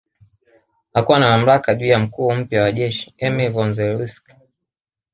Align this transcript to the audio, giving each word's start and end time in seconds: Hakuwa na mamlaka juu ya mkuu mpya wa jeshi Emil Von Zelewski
Hakuwa 0.93 1.19
na 1.19 1.29
mamlaka 1.29 1.75
juu 1.75 1.85
ya 1.85 1.99
mkuu 1.99 2.31
mpya 2.35 2.61
wa 2.61 2.71
jeshi 2.71 3.13
Emil 3.17 3.51
Von 3.51 3.73
Zelewski 3.73 4.35